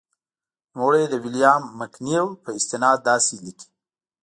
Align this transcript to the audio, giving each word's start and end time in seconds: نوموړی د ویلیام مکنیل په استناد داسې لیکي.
نوموړی 0.73 1.03
د 1.09 1.13
ویلیام 1.23 1.63
مکنیل 1.79 2.27
په 2.43 2.49
استناد 2.59 2.97
داسې 3.09 3.35
لیکي. 3.43 3.67